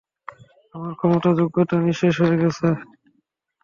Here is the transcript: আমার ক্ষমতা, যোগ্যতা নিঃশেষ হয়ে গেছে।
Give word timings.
আমার 0.75 0.93
ক্ষমতা, 0.99 1.29
যোগ্যতা 1.39 1.75
নিঃশেষ 1.85 2.15
হয়ে 2.21 2.39
গেছে। 2.41 2.67